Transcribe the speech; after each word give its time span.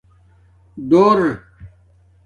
ڈُور 0.89 1.21